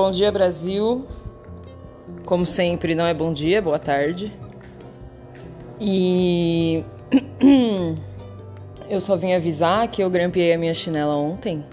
[0.00, 1.04] Bom dia, Brasil.
[2.24, 4.32] Como sempre, não é bom dia, boa tarde.
[5.80, 6.84] E
[8.88, 11.64] eu só vim avisar que eu grampeei a minha chinela ontem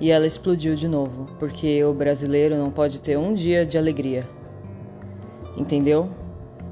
[0.00, 4.24] e ela explodiu de novo, porque o brasileiro não pode ter um dia de alegria.
[5.56, 6.08] Entendeu?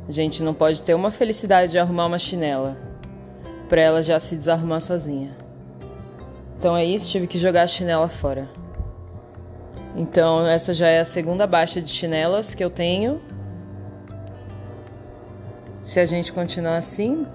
[0.06, 2.76] A gente não pode ter uma felicidade de arrumar uma chinela
[3.68, 5.36] para ela já se desarrumar sozinha.
[6.56, 8.61] Então é isso, tive que jogar a chinela fora.
[9.94, 13.20] Então, essa já é a segunda baixa de chinelas que eu tenho.
[15.82, 17.26] Se a gente continuar assim,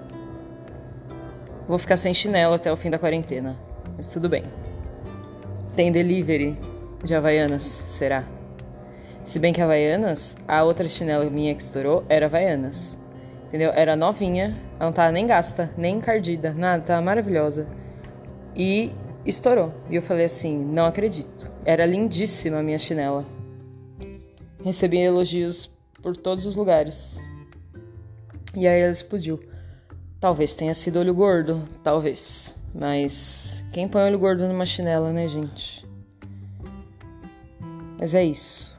[1.68, 3.56] vou ficar sem chinelo até o fim da quarentena.
[3.96, 4.44] Mas tudo bem.
[5.76, 6.58] Tem delivery
[7.04, 8.24] de Havaianas, será?
[9.22, 12.98] Se bem que Havaianas, a outra chinela minha que estourou era Havaianas.
[13.46, 13.70] Entendeu?
[13.74, 17.66] Era novinha, ela não tava nem gasta, nem encardida, nada, tava maravilhosa.
[18.56, 18.92] E
[19.24, 19.72] estourou.
[19.88, 21.50] E eu falei assim: não acredito.
[21.64, 23.26] Era lindíssima a minha chinela.
[24.64, 25.70] Recebi elogios
[26.02, 27.20] por todos os lugares.
[28.54, 29.40] E aí ela explodiu.
[30.20, 32.56] Talvez tenha sido olho gordo, talvez.
[32.74, 35.86] Mas quem põe olho gordo numa chinela, né, gente?
[37.98, 38.76] Mas é isso.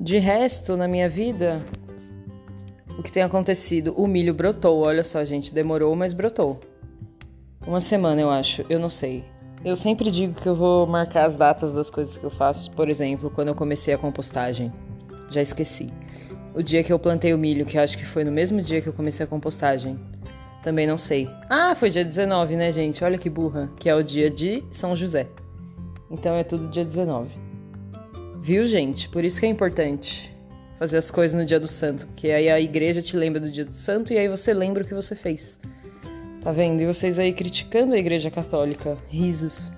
[0.00, 1.64] De resto, na minha vida,
[2.98, 3.94] o que tem acontecido?
[3.96, 6.60] O milho brotou, olha só, gente, demorou, mas brotou.
[7.66, 8.62] Uma semana, eu acho.
[8.68, 9.24] Eu não sei.
[9.64, 12.70] Eu sempre digo que eu vou marcar as datas das coisas que eu faço.
[12.72, 14.70] Por exemplo, quando eu comecei a compostagem.
[15.30, 15.90] Já esqueci.
[16.54, 18.86] O dia que eu plantei o milho, que acho que foi no mesmo dia que
[18.86, 19.98] eu comecei a compostagem.
[20.62, 21.26] Também não sei.
[21.48, 23.02] Ah, foi dia 19, né, gente?
[23.02, 23.70] Olha que burra.
[23.80, 25.26] Que é o dia de São José.
[26.10, 27.30] Então é tudo dia 19.
[28.42, 29.08] Viu, gente?
[29.08, 30.30] Por isso que é importante
[30.78, 32.06] fazer as coisas no dia do santo.
[32.08, 34.86] Porque aí a igreja te lembra do dia do santo e aí você lembra o
[34.86, 35.58] que você fez.
[36.44, 36.82] Tá vendo?
[36.82, 38.98] E vocês aí criticando a Igreja Católica.
[39.08, 39.72] Risos.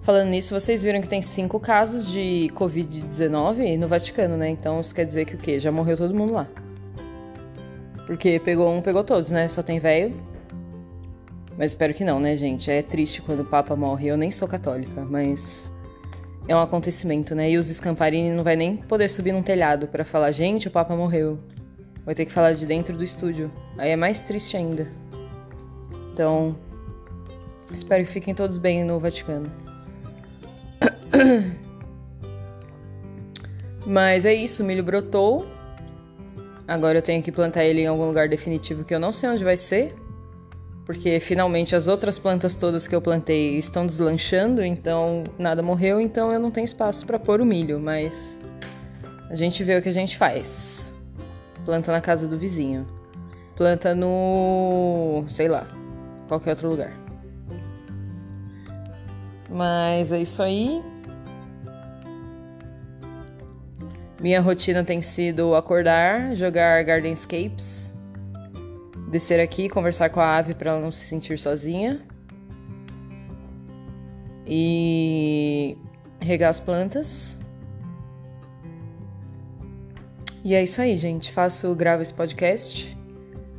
[0.00, 4.48] Falando nisso, vocês viram que tem cinco casos de Covid-19 no Vaticano, né?
[4.48, 5.60] Então isso quer dizer que o quê?
[5.60, 6.48] Já morreu todo mundo lá.
[8.04, 9.46] Porque pegou um, pegou todos, né?
[9.46, 10.12] Só tem velho.
[11.56, 12.68] Mas espero que não, né, gente?
[12.68, 14.08] É triste quando o Papa morre.
[14.08, 15.72] Eu nem sou católica, mas
[16.48, 17.48] é um acontecimento, né?
[17.48, 20.96] E os Scamparini não vai nem poder subir num telhado para falar, gente, o Papa
[20.96, 21.38] morreu.
[22.04, 23.50] Vai ter que falar de dentro do estúdio.
[23.78, 24.86] Aí é mais triste ainda.
[26.12, 26.56] Então,
[27.72, 29.50] espero que fiquem todos bem no Vaticano.
[33.86, 35.46] Mas é isso, o milho brotou.
[36.66, 39.44] Agora eu tenho que plantar ele em algum lugar definitivo que eu não sei onde
[39.44, 39.94] vai ser.
[40.86, 46.30] Porque finalmente as outras plantas todas que eu plantei estão deslanchando, então nada morreu, então
[46.30, 48.38] eu não tenho espaço para pôr o milho, mas
[49.30, 50.93] a gente vê o que a gente faz.
[51.64, 52.86] Planta na casa do vizinho.
[53.56, 55.24] Planta no.
[55.28, 55.66] sei lá,
[56.28, 56.92] qualquer outro lugar.
[59.48, 60.82] Mas é isso aí.
[64.20, 67.94] Minha rotina tem sido acordar, jogar Gardenscapes,
[69.10, 72.00] descer aqui, conversar com a ave para ela não se sentir sozinha
[74.46, 75.76] e
[76.20, 77.38] regar as plantas.
[80.44, 81.32] E é isso aí, gente.
[81.32, 82.94] Faço, gravo esse podcast.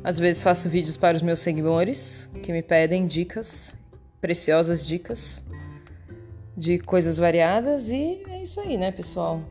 [0.04, 3.76] Às vezes faço vídeos para os meus seguidores que me pedem dicas,
[4.20, 5.44] preciosas dicas
[6.56, 7.88] de coisas variadas.
[7.88, 9.42] E é isso aí, né, pessoal?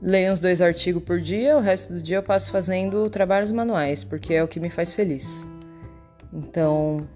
[0.00, 4.04] Leio uns dois artigos por dia, o resto do dia eu passo fazendo trabalhos manuais,
[4.04, 5.48] porque é o que me faz feliz.
[6.32, 7.08] Então,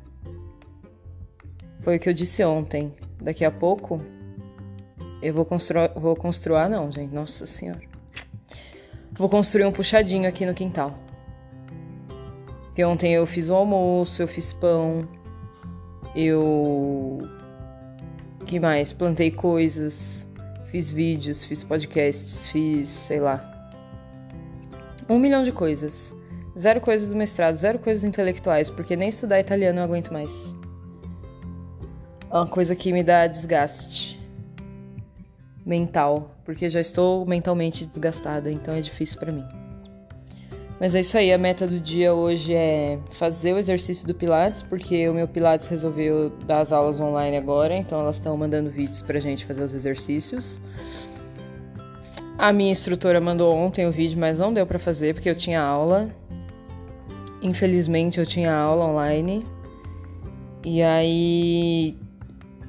[1.83, 2.93] foi o que eu disse ontem.
[3.23, 4.01] Daqui a pouco
[5.23, 7.88] eu vou construir, vou construir, não, gente, nossa senhora.
[9.19, 10.97] Vou construir um puxadinho aqui no quintal.
[12.67, 15.09] Porque ontem eu fiz o almoço, eu fiz pão,
[16.15, 17.19] eu.
[18.47, 18.93] que mais?
[18.93, 20.29] Plantei coisas,
[20.71, 23.45] fiz vídeos, fiz podcasts, fiz, sei lá.
[25.09, 26.15] Um milhão de coisas.
[26.57, 30.31] Zero coisas do mestrado, zero coisas intelectuais, porque nem estudar italiano eu aguento mais.
[32.31, 34.18] É uma coisa que me dá desgaste
[35.69, 39.45] mental, porque já estou mentalmente desgastada, então é difícil para mim.
[40.81, 44.63] Mas é isso aí, a meta do dia hoje é fazer o exercício do Pilates,
[44.63, 49.03] porque o meu Pilates resolveu dar as aulas online agora, então elas estão mandando vídeos
[49.03, 50.59] pra gente fazer os exercícios.
[52.39, 55.61] A minha instrutora mandou ontem o vídeo, mas não deu para fazer porque eu tinha
[55.61, 56.09] aula.
[57.43, 59.45] Infelizmente eu tinha aula online.
[60.65, 61.99] E aí,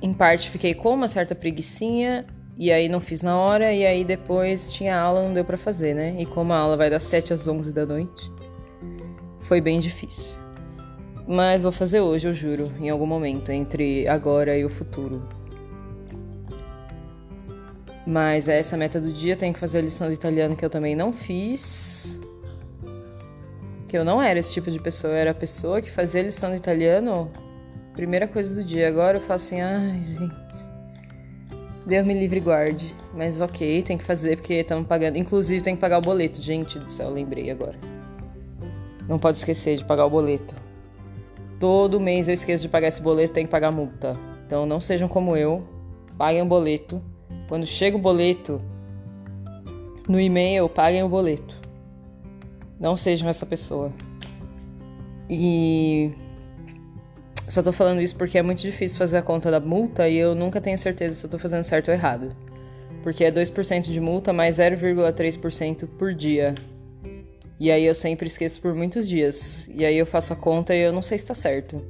[0.01, 2.25] em parte, fiquei com uma certa preguiçinha
[2.59, 5.95] e aí não fiz na hora, e aí depois tinha aula, não deu para fazer,
[5.95, 6.21] né?
[6.21, 8.29] E como a aula vai das 7 às 11 da noite,
[9.39, 10.35] foi bem difícil.
[11.25, 15.25] Mas vou fazer hoje, eu juro, em algum momento, entre agora e o futuro.
[18.05, 20.69] Mas é essa meta do dia, tenho que fazer a lição do italiano que eu
[20.69, 22.19] também não fiz.
[23.87, 26.25] Que eu não era esse tipo de pessoa, eu era a pessoa que fazia a
[26.25, 27.31] lição do italiano
[27.99, 28.87] primeira coisa do dia.
[28.87, 30.48] Agora eu faço assim, ai, gente.
[31.89, 32.95] Deus me livre e guarde.
[33.13, 35.17] Mas ok, tem que fazer porque estamos pagando.
[35.17, 37.75] Inclusive tem que pagar o boleto, gente do céu, lembrei agora.
[39.07, 40.55] Não pode esquecer de pagar o boleto.
[41.59, 44.15] Todo mês eu esqueço de pagar esse boleto, tem que pagar multa.
[44.45, 45.67] Então não sejam como eu,
[46.17, 47.01] paguem o boleto
[47.47, 48.61] quando chega o boleto
[50.07, 51.55] no e-mail, paguem o boleto.
[52.79, 53.91] Não sejam essa pessoa.
[55.27, 56.11] E
[57.49, 60.35] só tô falando isso porque é muito difícil fazer a conta da multa e eu
[60.35, 62.35] nunca tenho certeza se eu tô fazendo certo ou errado.
[63.01, 66.53] Porque é 2% de multa mais 0,3% por dia.
[67.59, 69.67] E aí eu sempre esqueço por muitos dias.
[69.73, 71.83] E aí eu faço a conta e eu não sei se tá certo.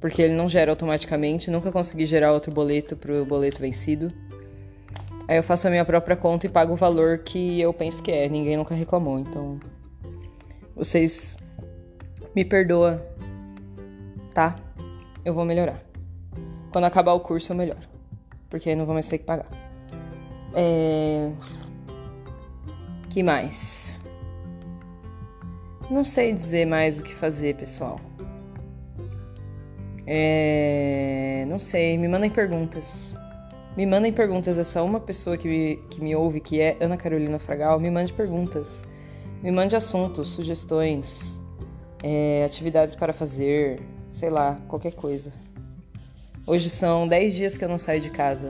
[0.00, 4.12] Porque ele não gera automaticamente, nunca consegui gerar outro boleto pro boleto vencido.
[5.28, 8.10] Aí eu faço a minha própria conta e pago o valor que eu penso que
[8.10, 8.28] é.
[8.28, 9.60] Ninguém nunca reclamou, então.
[10.74, 11.36] Vocês
[12.34, 13.06] me perdoa,
[14.32, 14.56] tá?
[15.24, 15.82] Eu vou melhorar.
[16.70, 17.88] Quando acabar o curso eu melhoro.
[18.48, 19.48] Porque não vou mais ter que pagar.
[20.54, 21.30] É...
[23.08, 24.00] Que mais?
[25.90, 27.96] Não sei dizer mais o que fazer, pessoal.
[30.06, 31.44] É...
[31.48, 33.14] Não sei, me mandem perguntas.
[33.76, 34.58] Me mandem perguntas.
[34.58, 38.12] Essa uma pessoa que me, que me ouve, que é Ana Carolina Fragal, me mande
[38.12, 38.86] perguntas.
[39.42, 41.40] Me mande assuntos, sugestões,
[42.02, 43.80] é, atividades para fazer,
[44.10, 45.32] sei lá, qualquer coisa.
[46.46, 48.48] Hoje são 10 dias que eu não saio de casa.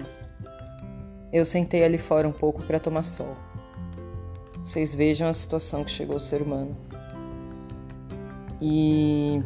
[1.33, 3.37] Eu sentei ali fora um pouco para tomar sol.
[4.65, 6.77] Vocês vejam a situação que chegou o ser humano.
[8.61, 9.43] E.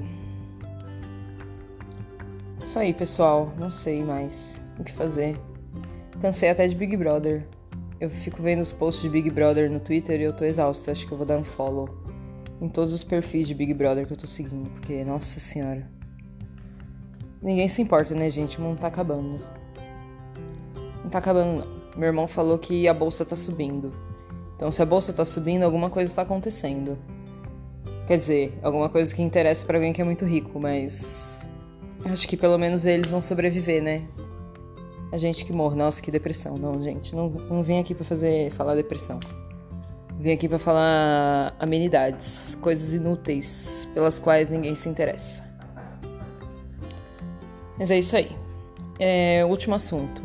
[2.62, 3.52] Isso aí, pessoal.
[3.58, 5.38] Não sei mais o que fazer.
[6.20, 7.46] Cansei até de Big Brother.
[8.00, 10.90] Eu fico vendo os posts de Big Brother no Twitter e eu tô exausta.
[10.90, 11.88] Acho que eu vou dar um follow
[12.60, 15.94] em todos os perfis de Big Brother que eu tô seguindo, porque, nossa senhora.
[17.44, 18.58] Ninguém se importa, né, gente?
[18.58, 19.38] O mundo tá acabando.
[21.02, 21.85] Não tá acabando, não.
[21.96, 23.93] Meu irmão falou que a bolsa tá subindo.
[24.56, 26.99] Então, se a bolsa tá subindo, alguma coisa tá acontecendo.
[28.06, 31.49] Quer dizer, alguma coisa que interessa para alguém que é muito rico, mas.
[32.05, 34.08] Acho que pelo menos eles vão sobreviver, né?
[35.14, 35.76] a gente que morre.
[35.76, 36.56] Nossa, que depressão.
[36.56, 39.20] Não, gente, não, não vim aqui para fazer falar depressão.
[40.19, 45.44] Vim aqui para falar amenidades, coisas inúteis pelas quais ninguém se interessa.
[47.79, 48.31] Mas é isso aí.
[48.99, 50.23] É, último assunto.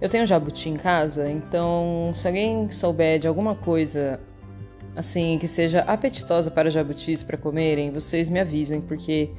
[0.00, 4.20] Eu tenho jabuti em casa, então se alguém souber de alguma coisa
[4.94, 9.30] assim que seja apetitosa para jabutis para comerem, vocês me avisem, porque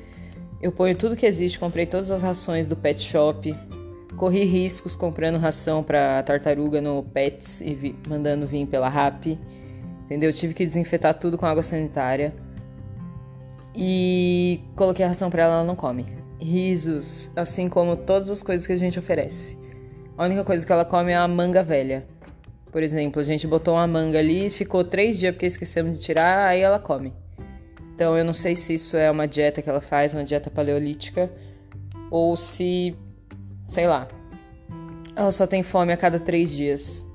[0.62, 3.56] eu ponho tudo que existe, comprei todas as rações do pet shop,
[4.18, 9.38] Corri riscos comprando ração para tartaruga no Pets e vi, mandando vir pela RAP.
[10.06, 10.34] Entendeu?
[10.34, 12.34] Tive que desinfetar tudo com água sanitária.
[13.76, 16.04] E coloquei a ração para ela, ela não come.
[16.40, 19.58] Risos, assim como todas as coisas que a gente oferece.
[20.18, 22.08] A única coisa que ela come é a manga velha.
[22.72, 26.48] Por exemplo, a gente botou uma manga ali, ficou três dias porque esquecemos de tirar,
[26.48, 27.14] aí ela come.
[27.96, 31.32] Então eu não sei se isso é uma dieta que ela faz, uma dieta paleolítica,
[32.12, 32.96] ou se
[33.68, 34.08] sei lá.
[35.16, 37.08] Ela só tem fome a cada três dias.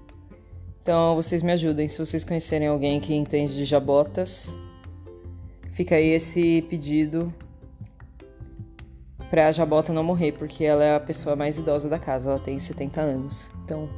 [0.83, 1.89] Então vocês me ajudem.
[1.89, 4.53] Se vocês conhecerem alguém que entende de jabotas,
[5.71, 7.33] fica aí esse pedido
[9.33, 12.29] pra jabota não morrer, porque ela é a pessoa mais idosa da casa.
[12.29, 13.51] Ela tem 70 anos.
[13.65, 13.89] Então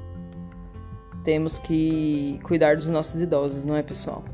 [1.24, 4.24] temos que cuidar dos nossos idosos, não é, pessoal?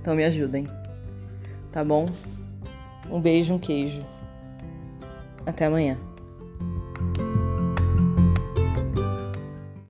[0.00, 0.68] Então me ajudem.
[1.72, 2.06] Tá bom?
[3.10, 4.06] Um beijo, um queijo.
[5.44, 5.98] Até amanhã.